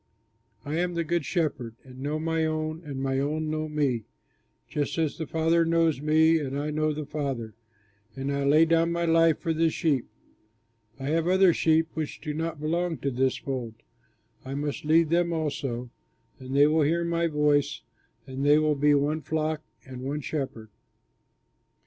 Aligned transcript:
"I 0.65 0.79
am 0.79 0.95
the 0.95 1.03
Good 1.03 1.25
Shepherd 1.25 1.75
and 1.83 1.99
know 1.99 2.17
my 2.17 2.43
own, 2.43 2.81
and 2.83 2.99
my 3.03 3.19
own 3.19 3.51
know 3.51 3.69
me, 3.69 4.05
just 4.67 4.97
as 4.97 5.15
the 5.19 5.27
Father 5.27 5.63
knows 5.63 6.01
me 6.01 6.39
and 6.39 6.57
I 6.57 6.71
know 6.71 6.91
the 6.91 7.05
Father, 7.05 7.53
and 8.15 8.31
I 8.33 8.43
lay 8.43 8.65
down 8.65 8.91
my 8.91 9.05
life 9.05 9.37
for 9.37 9.53
the 9.53 9.69
sheep. 9.69 10.07
I 10.99 11.09
have 11.09 11.27
other 11.27 11.53
sheep 11.53 11.87
which 11.93 12.19
do 12.19 12.33
not 12.33 12.59
belong 12.59 12.97
to 12.97 13.11
this 13.11 13.37
fold; 13.37 13.75
I 14.43 14.55
must 14.55 14.85
lead 14.85 15.11
them 15.11 15.31
also, 15.31 15.91
and 16.39 16.55
they 16.55 16.65
will 16.65 16.81
hear 16.81 17.03
my 17.03 17.27
voice, 17.27 17.81
and 18.25 18.43
they 18.43 18.57
will 18.57 18.73
be 18.73 18.95
one 18.95 19.21
flock 19.21 19.61
and 19.85 20.01
one 20.01 20.21
shepherd." 20.21 20.71